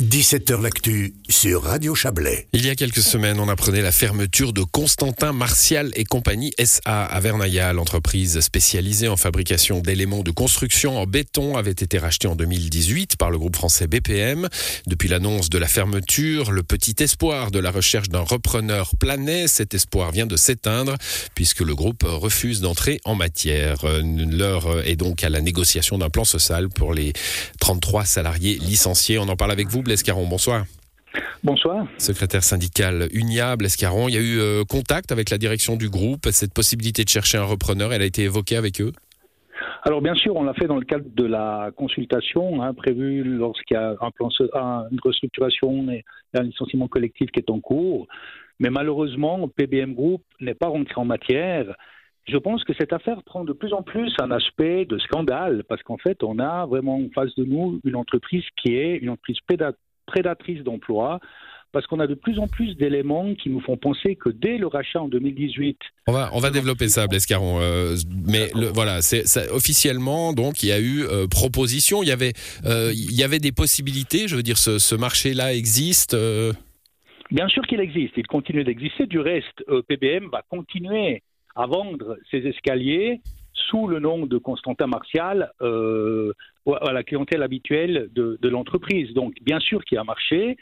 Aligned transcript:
17h 0.00 0.62
L'actu 0.62 1.14
sur 1.28 1.64
Radio 1.64 1.92
Chablais. 1.92 2.46
Il 2.52 2.64
y 2.64 2.70
a 2.70 2.76
quelques 2.76 3.02
semaines, 3.02 3.40
on 3.40 3.48
apprenait 3.48 3.82
la 3.82 3.90
fermeture 3.90 4.52
de 4.52 4.62
Constantin 4.62 5.32
Martial 5.32 5.90
et 5.96 6.04
compagnie 6.04 6.52
SA 6.64 7.02
à 7.04 7.18
Vernaya. 7.18 7.72
L'entreprise 7.72 8.38
spécialisée 8.38 9.08
en 9.08 9.16
fabrication 9.16 9.80
d'éléments 9.80 10.22
de 10.22 10.30
construction 10.30 10.98
en 10.98 11.06
béton 11.06 11.56
avait 11.56 11.72
été 11.72 11.98
rachetée 11.98 12.28
en 12.28 12.36
2018 12.36 13.16
par 13.16 13.32
le 13.32 13.38
groupe 13.38 13.56
français 13.56 13.88
BPM. 13.88 14.48
Depuis 14.86 15.08
l'annonce 15.08 15.50
de 15.50 15.58
la 15.58 15.66
fermeture, 15.66 16.52
le 16.52 16.62
petit 16.62 16.94
espoir 17.02 17.50
de 17.50 17.58
la 17.58 17.72
recherche 17.72 18.08
d'un 18.08 18.20
repreneur 18.20 18.92
planait. 19.00 19.48
Cet 19.48 19.74
espoir 19.74 20.12
vient 20.12 20.26
de 20.26 20.36
s'éteindre 20.36 20.94
puisque 21.34 21.60
le 21.60 21.74
groupe 21.74 22.04
refuse 22.04 22.60
d'entrer 22.60 23.00
en 23.04 23.16
matière. 23.16 23.84
L'heure 24.04 24.86
est 24.86 24.94
donc 24.94 25.24
à 25.24 25.28
la 25.28 25.40
négociation 25.40 25.98
d'un 25.98 26.08
plan 26.08 26.24
social 26.24 26.68
pour 26.68 26.94
les 26.94 27.12
33 27.58 28.04
salariés 28.04 28.58
licenciés. 28.60 29.18
On 29.18 29.28
en 29.28 29.34
parle 29.34 29.50
avec 29.50 29.66
vous, 29.66 29.82
Escaron, 29.92 30.26
bonsoir. 30.26 30.64
Bonsoir. 31.44 31.86
Secrétaire 31.98 32.42
syndical 32.42 33.08
Uniable 33.12 33.64
Escaron, 33.64 34.08
il 34.08 34.14
y 34.14 34.18
a 34.18 34.20
eu 34.20 34.38
euh, 34.38 34.64
contact 34.64 35.12
avec 35.12 35.30
la 35.30 35.38
direction 35.38 35.76
du 35.76 35.88
groupe. 35.88 36.26
Cette 36.30 36.52
possibilité 36.52 37.04
de 37.04 37.08
chercher 37.08 37.38
un 37.38 37.44
repreneur, 37.44 37.92
elle 37.92 38.02
a 38.02 38.06
été 38.06 38.22
évoquée 38.22 38.56
avec 38.56 38.80
eux? 38.80 38.92
Alors 39.84 40.02
bien 40.02 40.14
sûr, 40.14 40.34
on 40.36 40.42
l'a 40.42 40.54
fait 40.54 40.66
dans 40.66 40.76
le 40.76 40.84
cadre 40.84 41.04
de 41.14 41.24
la 41.24 41.70
consultation 41.76 42.62
hein, 42.62 42.74
prévue 42.74 43.22
lorsqu'il 43.22 43.74
y 43.74 43.78
a 43.78 43.94
un 44.00 44.10
plan, 44.10 44.28
une 44.90 44.98
restructuration 45.02 45.90
et 45.90 46.04
un 46.34 46.42
licenciement 46.42 46.88
collectif 46.88 47.30
qui 47.30 47.40
est 47.40 47.50
en 47.50 47.60
cours. 47.60 48.06
Mais 48.58 48.70
malheureusement, 48.70 49.48
PBM 49.48 49.94
Group 49.94 50.22
n'est 50.40 50.54
pas 50.54 50.66
rentré 50.66 50.94
en 50.96 51.04
matière. 51.04 51.74
Je 52.26 52.36
pense 52.36 52.64
que 52.64 52.74
cette 52.74 52.92
affaire 52.92 53.22
prend 53.22 53.44
de 53.44 53.52
plus 53.52 53.72
en 53.72 53.82
plus 53.82 54.12
un 54.20 54.30
aspect 54.30 54.84
de 54.84 54.98
scandale 54.98 55.64
parce 55.68 55.82
qu'en 55.82 55.96
fait, 55.96 56.22
on 56.22 56.38
a 56.38 56.66
vraiment 56.66 56.96
en 56.96 57.08
face 57.14 57.34
de 57.36 57.44
nous 57.44 57.80
une 57.84 57.96
entreprise 57.96 58.44
qui 58.56 58.74
est 58.74 58.96
une 58.96 59.10
entreprise 59.10 59.38
prédatrice 60.08 60.62
d'emploi 60.64 61.20
parce 61.72 61.86
qu'on 61.86 62.00
a 62.00 62.06
de 62.06 62.14
plus 62.14 62.38
en 62.38 62.48
plus 62.48 62.76
d'éléments 62.76 63.34
qui 63.34 63.50
nous 63.50 63.60
font 63.60 63.76
penser 63.76 64.16
que 64.16 64.30
dès 64.30 64.56
le 64.56 64.66
rachat 64.66 65.02
en 65.02 65.08
2018. 65.08 65.78
On 66.06 66.12
va, 66.12 66.30
on 66.32 66.40
va 66.40 66.50
développer 66.50 66.88
ça, 66.88 67.06
Blescaron. 67.06 67.60
Euh, 67.60 67.94
mais 68.26 68.50
le, 68.54 68.66
voilà, 68.66 69.02
c'est 69.02 69.50
officiellement, 69.50 70.32
donc, 70.32 70.62
il 70.62 70.70
y 70.70 70.72
a 70.72 70.80
eu 70.80 71.02
euh, 71.02 71.26
proposition. 71.26 72.02
Il 72.02 72.08
y 72.08 72.12
avait, 72.12 72.32
euh, 72.64 72.90
il 72.94 73.14
y 73.14 73.22
avait 73.22 73.38
des 73.38 73.52
possibilités. 73.52 74.28
Je 74.28 74.36
veux 74.36 74.42
dire, 74.42 74.56
ce, 74.56 74.78
ce 74.78 74.94
marché-là 74.94 75.54
existe. 75.54 76.16
Bien 77.30 77.48
sûr 77.48 77.62
qu'il 77.66 77.80
existe. 77.80 78.14
Il 78.16 78.26
continue 78.26 78.64
d'exister. 78.64 79.06
Du 79.06 79.20
reste, 79.20 79.62
PBM 79.88 80.30
va 80.32 80.42
continuer 80.48 81.22
à 81.54 81.66
vendre 81.66 82.16
ses 82.30 82.38
escaliers 82.46 83.20
sous 83.68 83.86
le 83.86 83.98
nom 83.98 84.26
de 84.26 84.38
Constantin 84.38 84.86
Martial 84.86 85.52
euh, 85.60 86.32
à 86.80 86.92
la 86.92 87.02
clientèle 87.02 87.42
habituelle 87.42 88.08
de, 88.12 88.48
l'entreprise. 88.48 89.12
Donc, 89.14 89.34
bien 89.42 89.60
sûr 89.60 89.84
qu'il 89.84 89.96
y 89.96 89.98
a 89.98 90.04
marché, 90.04 90.56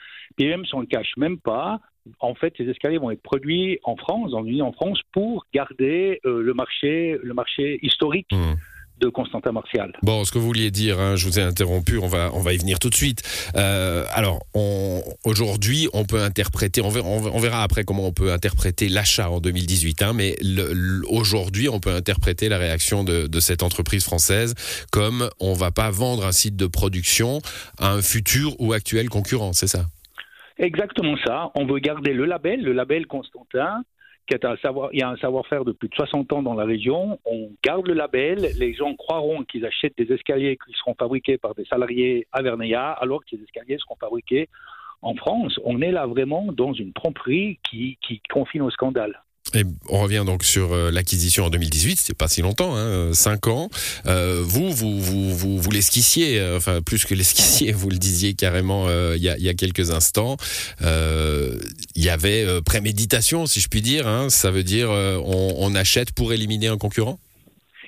ne 0.79 0.83
le 0.83 0.87
cache 0.87 1.13
même 1.17 1.39
pas, 1.39 1.81
en 2.21 2.35
fait, 2.35 2.55
ces 2.57 2.69
escaliers 2.69 2.99
vont 2.99 3.11
être 3.11 3.23
produits 3.23 3.79
en 3.83 3.97
France, 3.97 4.31
en 4.63 4.73
France, 4.73 5.01
pour 5.13 5.47
garder 5.53 6.21
euh, 6.25 6.43
le 6.43 6.55
marché, 6.55 7.19
le 7.23 7.35
marché 7.35 7.79
historique. 7.83 8.33
Mmh 8.33 8.55
de 8.99 9.09
Constantin 9.09 9.53
Martial. 9.53 9.93
Bon, 10.03 10.25
ce 10.25 10.33
que 10.33 10.39
vous 10.39 10.47
vouliez 10.47 10.71
dire, 10.71 10.99
hein, 11.01 11.17
je 11.17 11.27
vous 11.27 11.39
ai 11.39 11.43
interrompu, 11.43 11.99
on 11.99 12.07
va, 12.07 12.31
on 12.33 12.41
va 12.41 12.53
y 12.53 12.59
venir 12.59 12.79
tout 12.79 12.91
de 12.91 12.95
suite. 12.95 13.23
Euh, 13.57 14.05
alors, 14.15 14.41
aujourd'hui, 15.25 15.89
on 15.93 16.05
peut 16.05 16.23
interpréter, 16.23 16.81
on 16.81 16.89
verra, 16.89 17.09
on 17.09 17.39
verra, 17.39 17.63
après 17.63 17.85
comment 17.85 18.07
on 18.07 18.13
peut 18.13 18.33
interpréter 18.33 18.89
l'achat 18.89 19.31
en 19.31 19.41
2018, 19.41 20.03
hein, 20.03 20.13
mais 20.15 20.37
aujourd'hui, 21.09 21.69
on 21.69 21.81
peut 21.81 21.95
interpréter 21.95 22.49
la 22.49 22.59
réaction 22.59 23.05
de, 23.05 23.27
de, 23.27 23.41
cette 23.41 23.63
entreprise 23.63 24.05
française 24.05 24.55
comme 24.91 25.29
on 25.41 25.53
va 25.53 25.71
pas 25.71 25.91
vendre 25.91 26.27
un 26.27 26.33
site 26.33 26.57
de 26.57 26.67
production 26.67 27.41
à 27.79 27.93
un 27.93 28.03
futur 28.03 28.59
ou 28.59 28.73
actuel 28.73 29.09
concurrent, 29.09 29.53
c'est 29.53 29.67
ça? 29.67 29.87
Exactement 30.59 31.17
ça. 31.25 31.51
On 31.55 31.67
veut 31.67 31.79
garder 31.79 32.13
le 32.13 32.25
label, 32.25 32.63
le 32.63 32.73
label 32.73 33.07
Constantin, 33.07 33.83
il 34.31 34.99
y 34.99 35.03
a 35.03 35.09
un 35.09 35.17
savoir-faire 35.17 35.65
de 35.65 35.73
plus 35.73 35.89
de 35.89 35.95
60 35.95 36.33
ans 36.33 36.43
dans 36.43 36.55
la 36.55 36.65
région. 36.65 37.19
On 37.25 37.51
garde 37.63 37.87
le 37.87 37.95
label. 37.95 38.49
Les 38.59 38.75
gens 38.75 38.95
croiront 38.95 39.45
qu'ils 39.45 39.65
achètent 39.65 39.97
des 39.97 40.13
escaliers 40.13 40.59
qui 40.65 40.73
seront 40.73 40.95
fabriqués 40.95 41.39
par 41.39 41.55
des 41.55 41.65
salariés 41.65 42.27
à 42.33 42.43
Verneilla, 42.43 42.91
alors 42.91 43.25
que 43.25 43.31
ces 43.31 43.43
escaliers 43.43 43.79
seront 43.79 43.97
fabriqués 43.97 44.49
en 45.03 45.15
France. 45.15 45.61
On 45.65 45.81
est 45.81 45.93
là 45.93 46.07
vraiment 46.07 46.53
dans 46.53 46.73
une 46.73 46.93
tromperie 46.93 47.59
qui 47.63 47.99
confine 48.29 48.63
au 48.63 48.71
scandale. 48.71 49.23
On 49.89 50.01
revient 50.01 50.25
donc 50.27 50.43
sur 50.43 50.73
euh, 50.73 50.91
l'acquisition 50.91 51.45
en 51.45 51.51
2018, 51.51 51.97
c'est 51.99 52.17
pas 52.17 52.29
si 52.29 52.43
longtemps, 52.43 52.77
hein, 52.77 53.13
5 53.13 53.47
ans. 53.49 53.69
Euh, 54.07 54.43
vous, 54.43 54.71
vous, 54.71 54.99
vous, 54.99 55.35
vous, 55.35 55.59
vous 55.59 55.71
l'esquissiez, 55.71 56.41
euh, 56.41 56.57
enfin 56.57 56.83
plus 56.83 57.05
que 57.05 57.15
l'esquissiez, 57.15 57.73
vous 57.73 57.89
le 57.89 57.97
disiez 57.97 58.35
carrément 58.35 58.87
il 59.15 59.23
y, 59.23 59.49
a, 59.49 59.55
quelques 59.55 59.91
instants. 59.91 60.37
Il 60.81 62.05
y 62.05 62.09
avait 62.09 62.45
préméditation, 62.63 63.47
si 63.47 63.61
je 63.61 63.69
puis 63.69 63.83
dire. 63.83 64.07
Hein, 64.07 64.29
ça 64.29 64.51
veut 64.51 64.63
dire 64.63 64.91
on, 64.91 65.75
achète 65.75 66.13
pour 66.13 66.33
éliminer 66.33 66.69
un 66.69 66.79
concurrent? 66.79 67.19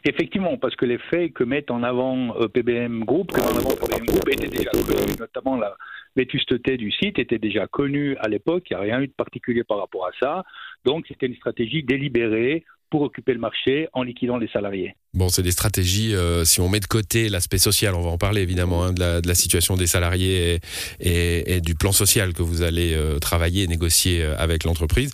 Effectivement, 0.04 0.56
parce 0.58 0.76
que 0.76 0.84
les 0.84 0.98
faits 1.10 1.32
que 1.32 1.44
mettent 1.44 1.70
en 1.70 1.82
avant 1.82 2.34
PBM 2.52 3.04
Group, 3.04 3.32
en 3.34 3.56
avant 3.56 3.70
PBM 3.70 4.06
Group 4.06 4.28
étaient 4.30 4.48
déjà 4.48 4.70
connus, 4.70 5.16
notamment 5.18 5.56
la 5.56 5.74
vétusteté 6.18 6.76
du 6.76 6.90
site 6.90 7.18
était 7.20 7.38
déjà 7.38 7.68
connue 7.68 8.16
à 8.16 8.28
l'époque, 8.28 8.64
il 8.70 8.74
n'y 8.74 8.80
a 8.80 8.82
rien 8.82 9.00
eu 9.00 9.06
de 9.06 9.12
particulier 9.12 9.62
par 9.62 9.78
rapport 9.78 10.04
à 10.06 10.10
ça. 10.18 10.44
Donc 10.84 11.06
c'était 11.06 11.26
une 11.26 11.36
stratégie 11.36 11.84
délibérée 11.84 12.64
pour 12.90 13.02
occuper 13.02 13.32
le 13.32 13.40
marché 13.40 13.88
en 13.92 14.02
liquidant 14.02 14.38
les 14.38 14.48
salariés. 14.48 14.94
Bon, 15.14 15.28
c'est 15.30 15.42
des 15.42 15.52
stratégies, 15.52 16.14
euh, 16.14 16.44
si 16.44 16.60
on 16.60 16.68
met 16.68 16.80
de 16.80 16.86
côté 16.86 17.28
l'aspect 17.28 17.58
social, 17.58 17.94
on 17.94 18.02
va 18.02 18.10
en 18.10 18.18
parler 18.18 18.42
évidemment, 18.42 18.84
hein, 18.84 18.92
de, 18.92 19.00
la, 19.00 19.20
de, 19.20 19.28
la, 19.28 19.34
situation 19.34 19.76
des 19.76 19.86
salariés 19.86 20.60
et, 21.00 21.56
et, 21.56 21.60
du 21.60 21.74
plan 21.74 21.92
social 21.92 22.34
que 22.34 22.42
vous 22.42 22.62
allez 22.62 22.94
euh, 22.94 23.18
travailler 23.18 23.64
et 23.64 23.66
négocier 23.66 24.22
euh, 24.22 24.36
avec 24.38 24.64
l'entreprise. 24.64 25.12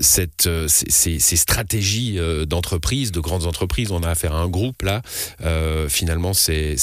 cette, 0.00 0.48
ces, 0.68 1.18
ces, 1.18 1.36
stratégies 1.36 2.18
d'entreprise, 2.46 3.10
de 3.12 3.20
grandes 3.20 3.46
entreprises, 3.46 3.90
on 3.90 4.02
a 4.02 4.08
affaire 4.08 4.34
à 4.34 4.40
un 4.40 4.48
groupe 4.48 4.82
là, 4.82 5.02
finalement 5.88 6.32
c'est 6.32 6.76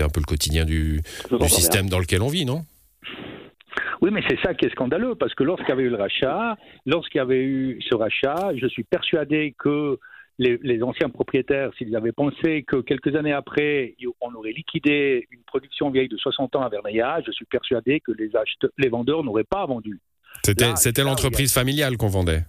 un 0.00 0.08
peu 0.08 0.20
le 0.20 0.26
quotidien 0.26 0.64
du, 0.64 1.02
du 1.30 1.48
système 1.48 1.88
dans 1.88 1.98
lequel 1.98 2.22
on 2.22 2.28
vit, 2.28 2.44
non? 2.44 2.64
Oui, 4.02 4.10
mais 4.12 4.22
c'est 4.28 4.38
ça 4.40 4.52
qui 4.52 4.66
est 4.66 4.70
scandaleux, 4.70 5.14
parce 5.14 5.32
que 5.34 5.44
lorsqu'il 5.44 5.68
y 5.68 5.72
avait 5.72 5.84
eu 5.84 5.90
le 5.90 5.96
rachat, 5.96 6.56
lorsqu'il 6.86 7.18
y 7.18 7.22
avait 7.22 7.42
eu 7.42 7.80
ce 7.88 7.94
rachat, 7.94 8.50
je 8.56 8.66
suis 8.66 8.82
persuadé 8.82 9.54
que 9.56 9.98
les, 10.38 10.82
anciens 10.82 11.08
propriétaires, 11.08 11.70
s'ils 11.78 11.94
avaient 11.94 12.10
pensé 12.10 12.64
que 12.64 12.80
quelques 12.80 13.14
années 13.14 13.32
après, 13.32 13.94
on 14.20 14.34
aurait 14.34 14.50
liquidé 14.50 15.28
une 15.30 15.42
production 15.42 15.90
vieille 15.90 16.08
de 16.08 16.16
60 16.16 16.56
ans 16.56 16.62
à 16.62 16.68
Verneilla, 16.68 17.20
je 17.24 17.30
suis 17.30 17.44
persuadé 17.44 18.00
que 18.00 18.10
les, 18.10 18.30
les 18.76 18.88
vendeurs 18.88 19.22
n'auraient 19.22 19.44
pas 19.44 19.64
vendu. 19.66 20.00
C'était 20.42 21.04
l'entreprise 21.04 21.54
familiale 21.54 21.96
qu'on 21.96 22.08
vendait. 22.08 22.42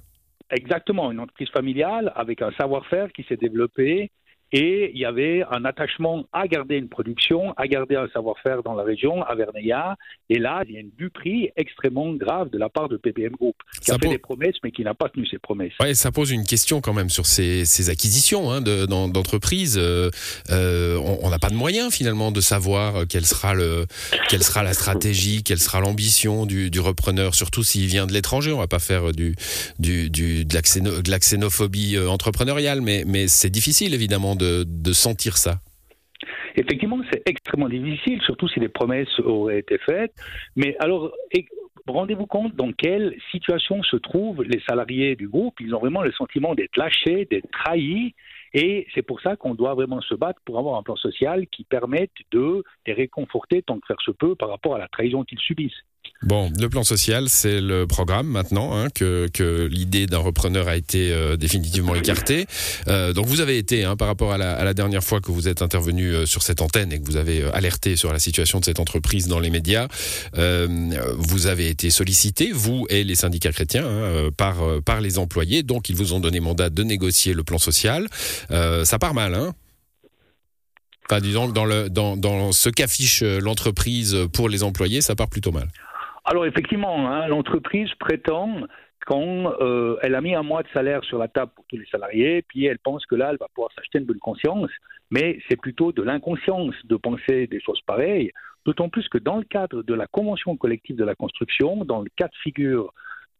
Exactement, 0.50 1.12
une 1.12 1.19
entreprise 1.19 1.50
familiale 1.50 2.12
avec 2.16 2.42
un 2.42 2.52
savoir-faire 2.53 3.12
qui 3.12 3.24
s'est 3.24 3.38
développé 3.38 4.09
et 4.53 4.91
il 4.94 5.00
y 5.00 5.06
avait 5.06 5.44
un 5.50 5.66
attachement 5.66 6.25
à 6.31 6.47
garder 6.47 6.75
une 6.75 6.88
production, 6.88 7.53
à 7.58 7.68
garder 7.68 7.96
un 7.96 8.08
savoir-faire 8.14 8.62
dans 8.62 8.75
la 8.75 8.84
région, 8.84 9.24
à 9.24 9.34
Verneilla. 9.34 9.97
Et 10.30 10.38
là, 10.38 10.62
il 10.68 10.75
y 10.75 10.78
a 10.78 10.80
une 10.80 10.91
buterie 10.91 11.50
extrêmement 11.58 12.14
grave 12.14 12.52
de 12.52 12.59
la 12.59 12.69
part 12.69 12.88
de 12.88 12.97
PBM 12.97 13.31
Group, 13.31 13.56
qui 13.81 13.92
a 13.92 13.97
fait 13.97 14.09
des 14.09 14.19
promesses, 14.19 14.56
mais 14.63 14.72
qui 14.72 14.84
n'a 14.84 14.94
pas 14.94 15.09
tenu 15.09 15.25
ses 15.25 15.40
promesses. 15.40 15.74
Ouais, 15.80 15.96
ça 15.96 16.12
pose 16.12 16.30
une 16.30 16.46
question 16.46 16.81
quand 16.81 16.94
même 16.94 17.09
sur 17.09 17.25
ces, 17.25 17.66
ces 17.66 17.90
acquisitions 17.90 18.52
hein, 18.52 18.62
d'entreprises. 18.62 19.80
Euh, 19.81 20.12
euh, 20.52 21.00
on 21.24 21.31
n'a 21.31 21.40
pas 21.40 21.50
de 21.50 21.56
moyens 21.56 21.92
finalement 21.92 22.31
de 22.31 22.40
savoir 22.40 22.96
euh, 22.96 23.06
quelle 23.09 23.25
sera, 23.25 23.56
le, 23.56 23.88
quelle 24.30 24.44
sera 24.44 24.62
la 24.62 24.74
stratégie, 24.74 25.42
quelle 25.42 25.59
sera 25.59 25.80
l'ambition 25.80 26.46
du, 26.46 26.69
du, 26.69 26.80
repreneur, 26.80 27.34
surtout 27.34 27.63
s'il 27.63 27.88
vient 27.88 28.06
de 28.06 28.13
l'étranger. 28.13 28.52
On 28.52 28.59
va 28.59 28.68
pas 28.68 28.78
faire 28.78 29.13
du, 29.13 29.36
du, 29.80 30.12
du 30.12 30.46
de, 30.46 31.09
la 31.09 31.19
xénophobie 31.19 31.97
entrepreneuriale, 31.97 32.81
mais, 32.81 33.03
mais 33.08 33.28
c'est 33.28 33.50
difficile 33.50 33.96
évidemment 33.96 34.36
de 34.36 34.43
de, 34.66 34.94
sentir 34.94 35.38
ça 35.38 35.56
Effectivement, 36.56 37.00
c'est 37.12 37.28
extrêmement 37.28 37.70
difficile, 37.70 38.22
surtout 38.22 38.48
si 38.48 38.59
les 38.59 38.70
promesses 38.70 39.20
auraient 39.20 39.59
été 39.59 39.78
faites. 39.80 40.14
Mais 40.56 40.76
alors, 40.80 41.12
rendez-vous 41.88 42.28
compte 42.28 42.56
dans 42.56 42.72
quelle 42.72 43.16
situation 43.31 43.81
se 43.84 43.95
trouvent 43.98 44.44
les 44.44 44.62
salariés 44.68 45.16
du 45.16 45.28
groupe. 45.28 45.60
Ils 45.60 45.74
ont 45.75 45.80
vraiment 45.80 46.01
le 46.01 46.12
sentiment 46.12 46.56
d'être 46.56 46.78
lâchés, 46.78 47.28
d'être 47.30 47.50
trahis. 47.51 48.13
Et 48.54 48.88
c'est 48.94 49.01
pour 49.01 49.19
ça 49.22 49.36
qu'on 49.36 49.56
doit 49.56 49.74
vraiment 49.74 50.01
se 50.01 50.13
battre 50.13 50.40
pour 50.45 50.60
avoir 50.60 50.78
un 50.78 50.84
plan 50.84 50.95
social 50.95 51.48
qui 51.48 51.63
permette 51.63 52.12
de 52.31 52.63
les 52.86 52.94
réconforter 52.94 53.63
tant 53.63 53.80
que 53.80 53.88
faire 53.88 54.01
se 54.01 54.12
peut 54.12 54.36
par 54.36 54.50
rapport 54.50 54.75
à 54.75 54.80
la 54.80 54.88
trahison 54.88 55.24
qu'ils 55.24 55.40
subissent. 55.40 55.84
Bon, 56.24 56.50
le 56.58 56.70
plan 56.70 56.86
social, 56.86 57.28
c'est 57.28 57.60
le 57.60 57.86
programme 57.86 58.28
maintenant 58.28 58.78
hein, 58.78 58.88
que, 58.90 59.28
que 59.34 59.68
l'idée 59.70 60.08
d'un 60.08 60.20
repreneur 60.20 60.70
a 60.70 60.78
été 60.78 61.12
euh, 61.12 61.36
définitivement 61.36 61.96
écartée. 61.96 62.46
Euh, 62.88 63.12
donc 63.12 63.26
vous 63.26 63.42
avez 63.42 63.58
été, 63.58 63.84
hein, 63.84 63.98
par 63.98 64.08
rapport 64.08 64.32
à 64.32 64.38
la, 64.38 64.54
à 64.54 64.64
la, 64.64 64.74
dernière 64.74 65.04
fois 65.04 65.20
que 65.20 65.32
vous 65.32 65.50
êtes 65.50 65.62
intervenu 65.62 66.14
euh, 66.14 66.26
sur 66.26 66.42
cette 66.42 66.62
antenne 66.62 66.94
et 66.94 67.00
que 67.00 67.06
vous 67.06 67.18
avez 67.18 67.44
alerté 67.52 67.98
sur 67.98 68.14
la 68.14 68.20
situation 68.20 68.62
de 68.62 68.66
cette 68.66 68.80
entreprise 68.80 69.28
dans 69.28 69.40
les 69.40 69.50
médias, 69.50 69.88
vous 71.18 71.48
avez 71.48 71.68
été 71.68 71.90
sollicité, 71.90 72.52
vous 72.54 72.86
et 72.90 73.04
les 73.04 73.16
syndicats 73.16 73.52
chrétiens, 73.52 73.86
hein, 73.86 74.30
par, 74.36 74.56
par 74.86 75.02
les 75.02 75.18
employés. 75.18 75.64
Donc 75.64 75.90
ils 75.90 75.96
vous 75.96 76.14
ont 76.14 76.20
donné 76.20 76.40
mandat 76.40 76.70
de 76.70 76.84
négocier 76.84 77.34
le 77.34 77.44
plan 77.44 77.58
social. 77.58 78.08
ça 78.50 79.00
part 79.00 79.14
mal, 79.14 79.36
hein 79.36 79.54
Pas 81.10 81.20
disons 81.20 81.50
dans, 81.50 81.66
le, 81.66 81.90
dans, 81.90 82.16
dans 82.16 82.52
ce 82.52 82.70
qu'affiche 82.70 83.22
l'entreprise 83.24 84.18
pour 84.32 84.48
les 84.50 84.64
employés, 84.64 85.02
ça 85.02 85.16
part 85.16 85.30
plutôt 85.30 85.52
mal. 85.52 85.68
Alors 86.25 86.46
effectivement, 86.46 87.10
hein, 87.10 87.28
l'entreprise 87.28 87.94
prétend 88.00 88.62
quand 89.06 89.54
euh, 89.60 89.98
elle 90.02 90.16
a 90.16 90.22
mis 90.22 90.34
un 90.34 90.44
mois 90.44 90.64
de 90.64 90.70
salaire 90.70 91.04
sur 91.04 91.18
la 91.18 91.28
table 91.28 91.52
pour 91.54 91.66
tous 91.68 91.75
les 91.75 91.86
salariés, 91.88 92.42
puis 92.48 92.66
elle 92.66 92.80
pense 92.80 93.06
que 93.06 93.16
là, 93.16 93.30
elle 93.31 93.38
va 93.38 93.48
pouvoir 93.54 93.72
s'acheter 93.74 94.00
une 94.00 94.06
bonne 94.06 94.20
conscience, 94.20 94.70
mais 95.12 95.40
c'est 95.50 95.60
plutôt 95.60 95.92
de 95.92 96.02
l'inconscience 96.02 96.75
de 96.86 96.96
penser 96.96 97.48
des 97.48 97.60
choses 97.60 97.81
pareilles, 97.86 98.31
d'autant 98.66 98.88
plus 98.88 99.10
que 99.10 99.18
dans 99.18 99.36
le 99.36 99.44
cadre 99.44 99.84
de 99.84 99.94
la 99.94 100.08
convention 100.08 100.56
collective 100.56 100.96
de 100.96 101.04
la 101.04 101.16
construction, 101.16 101.84
dans 101.84 102.02
le 102.02 102.10
cas 102.16 102.28
de 102.28 102.36
figure 102.42 102.94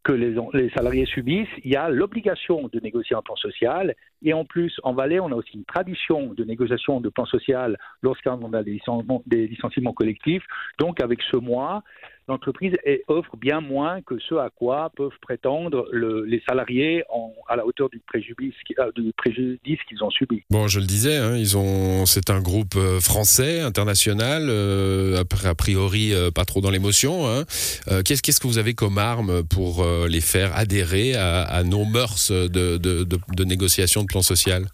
que 0.03 0.12
les, 0.12 0.69
salariés 0.71 1.06
subissent, 1.06 1.47
il 1.63 1.71
y 1.71 1.77
a 1.77 1.89
l'obligation 1.89 2.69
de 2.71 2.79
négocier 2.81 3.15
un 3.15 3.21
plan 3.21 3.38
social. 3.38 3.95
Et 4.21 4.33
en 4.33 4.44
plus, 4.44 4.77
en 4.83 4.94
Valais, 4.94 5.21
on 5.21 5.31
a 5.31 5.36
aussi 5.36 5.53
une 5.53 5.63
tradition 5.63 6.33
de 6.33 6.44
négociation 6.44 7.00
de 7.00 7.07
plan 7.07 7.25
social 7.25 7.77
lorsqu'on 8.01 8.51
a 8.51 8.63
des 8.63 9.47
licenciements 9.47 9.94
collectifs. 9.94 10.44
Donc, 10.77 11.00
avec 11.00 11.21
ce 11.31 11.38
mois, 11.38 11.83
l'entreprise 12.27 12.73
offre 13.07 13.35
bien 13.37 13.61
moins 13.61 14.01
que 14.01 14.15
ce 14.19 14.35
à 14.35 14.49
quoi 14.49 14.91
peuvent 14.95 15.17
prétendre 15.21 15.87
le, 15.91 16.23
les 16.23 16.41
salariés 16.47 17.03
à 17.47 17.55
la 17.55 17.65
hauteur 17.65 17.89
du 17.89 17.99
préjudice, 17.99 18.53
euh, 18.79 18.91
du 18.95 19.11
préjudice 19.13 19.79
qu'ils 19.87 20.03
ont 20.03 20.09
subi. 20.09 20.43
Bon, 20.49 20.67
je 20.67 20.79
le 20.79 20.85
disais, 20.85 21.17
hein, 21.17 21.35
c'est 22.05 22.29
un 22.29 22.41
groupe 22.41 22.75
euh, 22.75 22.99
français, 22.99 23.61
international, 23.61 24.47
euh, 24.49 25.23
a 25.43 25.55
priori 25.55 26.13
pas 26.33 26.45
trop 26.45 26.61
dans 26.61 26.71
l'émotion. 26.71 27.27
Hein. 27.27 27.43
Qu'est-ce, 28.05 28.39
que 28.39 28.47
vous 28.47 28.57
avez 28.57 28.73
comme 28.73 28.97
arme 28.97 29.43
pour 29.43 29.85
les 30.07 30.21
faire 30.21 30.55
adhérer 30.55 31.15
à, 31.15 31.63
nos 31.63 31.85
mœurs 31.85 32.31
de 32.31 33.43
négociation 33.43 34.01
de 34.01 34.07
plan 34.07 34.21
social? 34.21 34.65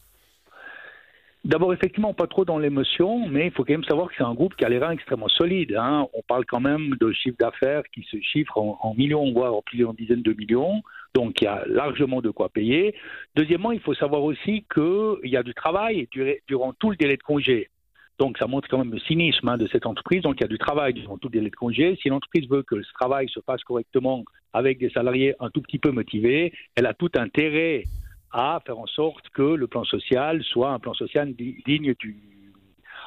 D'abord, 1.49 1.73
effectivement, 1.73 2.13
pas 2.13 2.27
trop 2.27 2.45
dans 2.45 2.59
l'émotion, 2.59 3.27
mais 3.27 3.47
il 3.47 3.51
faut 3.51 3.63
quand 3.65 3.73
même 3.73 3.83
savoir 3.83 4.09
que 4.09 4.13
c'est 4.15 4.23
un 4.23 4.35
groupe 4.35 4.55
qui 4.55 4.63
a 4.65 4.69
les 4.69 4.77
reins 4.77 4.91
extrêmement 4.91 5.29
solides. 5.29 5.75
Hein. 5.75 6.05
On 6.13 6.21
parle 6.21 6.45
quand 6.45 6.59
même 6.59 6.91
de 7.01 7.11
chiffre 7.11 7.37
d'affaires 7.39 7.81
qui 7.91 8.03
se 8.03 8.17
chiffrent 8.21 8.59
en, 8.59 8.77
en, 8.79 8.93
millions, 8.93 9.33
voire 9.33 9.55
en 9.55 9.63
plusieurs 9.63 9.95
dizaines 9.95 10.21
de 10.21 10.31
millions. 10.33 10.83
Donc, 11.15 11.41
il 11.41 11.45
y 11.45 11.47
a 11.47 11.63
largement 11.65 12.21
de 12.21 12.29
quoi 12.29 12.49
payer. 12.49 12.93
Deuxièmement, 13.35 13.71
il 13.71 13.79
faut 13.79 13.95
savoir 13.95 14.21
aussi 14.21 14.63
qu'il 14.71 15.31
y 15.31 15.37
a 15.37 15.41
du 15.41 15.55
travail 15.55 16.07
durant 16.47 16.73
tout 16.73 16.91
le 16.91 16.97
délai 16.97 17.17
de 17.17 17.23
congé. 17.23 17.71
Donc, 18.19 18.37
ça 18.37 18.45
montre 18.45 18.67
quand 18.69 18.77
même 18.77 18.91
le 18.91 18.99
cynisme 18.99 19.47
hein, 19.47 19.57
de 19.57 19.67
cette 19.71 19.87
entreprise. 19.87 20.21
Donc, 20.21 20.35
il 20.37 20.41
y 20.41 20.45
a 20.45 20.49
du 20.49 20.59
travail 20.59 20.93
durant 20.93 21.17
tout 21.17 21.29
le 21.29 21.39
délai 21.39 21.49
de 21.49 21.55
congé. 21.55 21.97
Si 21.99 22.09
l'entreprise 22.09 22.47
veut 22.47 22.61
que 22.61 22.79
ce 22.83 22.93
travail 22.93 23.27
se 23.27 23.39
fasse 23.39 23.63
correctement 23.63 24.23
avec 24.53 24.77
des 24.77 24.91
salariés 24.91 25.33
un 25.39 25.49
tout 25.49 25.63
petit 25.63 25.79
peu 25.79 25.89
motivés, 25.89 26.53
elle 26.75 26.85
a 26.85 26.93
tout 26.93 27.09
intérêt 27.15 27.85
à 28.31 28.59
faire 28.65 28.79
en 28.79 28.87
sorte 28.87 29.29
que 29.33 29.41
le 29.41 29.67
plan 29.67 29.83
social 29.83 30.43
soit 30.43 30.71
un 30.71 30.79
plan 30.79 30.93
social 30.93 31.33
digne 31.33 31.93
du 31.99 32.17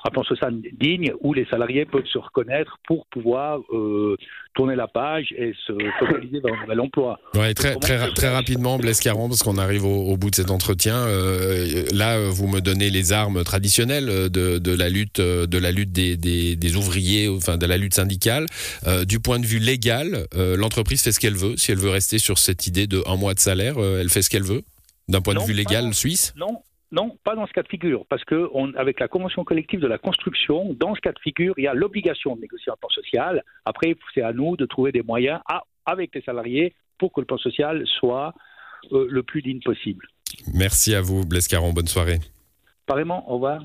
un 0.04 0.10
plan 0.10 0.24
social 0.24 0.60
digne 0.80 1.12
où 1.20 1.32
les 1.32 1.44
salariés 1.46 1.84
peuvent 1.84 2.06
se 2.06 2.18
reconnaître 2.18 2.78
pour 2.86 3.06
pouvoir 3.06 3.60
euh, 3.72 4.16
tourner 4.54 4.74
la 4.74 4.88
page 4.88 5.32
et 5.36 5.52
se 5.66 5.72
focaliser 5.98 6.40
vers 6.40 6.54
un 6.54 6.60
nouvel 6.62 6.80
emploi. 6.80 7.20
Ouais, 7.34 7.54
très, 7.54 7.76
très, 7.76 8.10
très 8.12 8.28
rapidement, 8.28 8.78
Blaise 8.78 9.00
Caron, 9.00 9.28
parce 9.28 9.42
qu'on 9.42 9.58
arrive 9.58 9.84
au, 9.84 10.08
au, 10.08 10.16
bout 10.16 10.30
de 10.30 10.34
cet 10.34 10.50
entretien. 10.50 10.96
Euh, 10.96 11.84
là, 11.94 12.18
vous 12.28 12.48
me 12.48 12.60
donnez 12.60 12.90
les 12.90 13.12
armes 13.12 13.44
traditionnelles 13.44 14.28
de, 14.28 14.58
de 14.58 14.76
la 14.76 14.88
lutte, 14.88 15.20
de 15.20 15.58
la 15.58 15.70
lutte 15.70 15.92
des, 15.92 16.16
des, 16.16 16.56
des, 16.56 16.76
ouvriers, 16.76 17.28
enfin 17.28 17.56
de 17.56 17.66
la 17.66 17.76
lutte 17.76 17.94
syndicale. 17.94 18.46
Euh, 18.86 19.04
du 19.04 19.20
point 19.20 19.38
de 19.38 19.46
vue 19.46 19.58
légal, 19.58 20.26
euh, 20.34 20.56
l'entreprise 20.56 21.02
fait 21.02 21.12
ce 21.12 21.20
qu'elle 21.20 21.36
veut. 21.36 21.56
Si 21.56 21.70
elle 21.70 21.78
veut 21.78 21.90
rester 21.90 22.18
sur 22.18 22.38
cette 22.38 22.66
idée 22.66 22.86
de 22.86 23.02
un 23.06 23.16
mois 23.16 23.34
de 23.34 23.40
salaire, 23.40 23.78
euh, 23.78 24.00
elle 24.00 24.08
fait 24.08 24.22
ce 24.22 24.30
qu'elle 24.30 24.42
veut 24.42 24.62
d'un 25.12 25.20
point 25.20 25.34
non, 25.34 25.42
de 25.42 25.46
vue 25.46 25.52
légal 25.52 25.94
suisse 25.94 26.34
Non, 26.36 26.62
non, 26.90 27.16
pas 27.24 27.34
dans 27.34 27.46
ce 27.46 27.52
cas 27.52 27.62
de 27.62 27.68
figure, 27.68 28.04
parce 28.08 28.24
que 28.24 28.50
on, 28.52 28.74
avec 28.74 29.00
la 29.00 29.08
convention 29.08 29.44
collective 29.44 29.80
de 29.80 29.86
la 29.86 29.98
construction, 29.98 30.74
dans 30.78 30.94
ce 30.94 31.00
cas 31.00 31.12
de 31.12 31.18
figure, 31.20 31.54
il 31.56 31.64
y 31.64 31.66
a 31.66 31.74
l'obligation 31.74 32.36
de 32.36 32.42
négocier 32.42 32.70
un 32.72 32.76
plan 32.76 32.90
social. 32.90 33.42
Après, 33.64 33.94
c'est 34.14 34.22
à 34.22 34.32
nous 34.32 34.56
de 34.56 34.66
trouver 34.66 34.92
des 34.92 35.02
moyens 35.02 35.40
à, 35.48 35.62
avec 35.86 36.14
les 36.14 36.20
salariés 36.22 36.74
pour 36.98 37.12
que 37.12 37.20
le 37.20 37.26
plan 37.26 37.38
social 37.38 37.82
soit 37.98 38.34
euh, 38.92 39.06
le 39.08 39.22
plus 39.22 39.40
digne 39.40 39.60
possible. 39.60 40.06
Merci 40.52 40.94
à 40.94 41.00
vous, 41.00 41.24
Blaise 41.24 41.48
Caron. 41.48 41.72
Bonne 41.72 41.86
soirée. 41.86 42.18
Pareillement, 42.86 43.30
au 43.30 43.34
revoir. 43.34 43.62